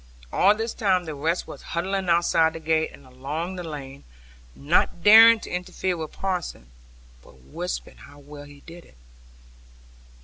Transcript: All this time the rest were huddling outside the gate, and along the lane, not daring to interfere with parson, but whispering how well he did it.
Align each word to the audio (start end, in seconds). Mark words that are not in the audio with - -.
All 0.33 0.55
this 0.55 0.73
time 0.73 1.05
the 1.05 1.13
rest 1.13 1.45
were 1.45 1.57
huddling 1.57 2.09
outside 2.09 2.53
the 2.53 2.59
gate, 2.59 2.89
and 2.91 3.05
along 3.05 3.55
the 3.55 3.63
lane, 3.63 4.03
not 4.55 5.03
daring 5.03 5.39
to 5.41 5.49
interfere 5.51 5.95
with 5.95 6.11
parson, 6.11 6.71
but 7.21 7.43
whispering 7.43 7.97
how 7.97 8.17
well 8.17 8.45
he 8.45 8.61
did 8.61 8.83
it. 8.83 8.97